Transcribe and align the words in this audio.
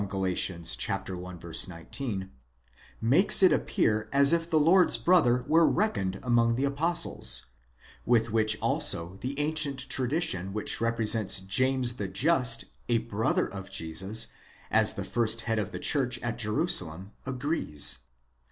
Gal. 0.09 0.25
i. 0.25 1.35
19), 1.67 2.31
makes 2.99 3.43
it 3.43 3.51
appear 3.53 4.09
as 4.11 4.33
if 4.33 4.49
the 4.49 4.59
Lord's 4.59 4.97
brother 4.97 5.45
were 5.47 5.67
reckoned 5.67 6.19
among 6.23 6.55
the 6.55 6.63
apostles; 6.65 7.45
with 8.03 8.31
which 8.31 8.57
also 8.61 9.17
the 9.21 9.37
ancient 9.37 9.87
tradition 9.89 10.53
which 10.53 10.81
represents 10.81 11.39
James 11.41 11.97
the 11.97 12.07
Just, 12.07 12.65
a 12.89 12.97
brother 12.97 13.45
of 13.47 13.69
Jesus, 13.69 14.29
as 14.71 14.95
the 14.95 15.05
first 15.05 15.41
head 15.41 15.59
of 15.59 15.71
the 15.71 15.77
church 15.77 16.17
at 16.23 16.39
Jerusalem, 16.39 17.11
agrees. 17.23 17.99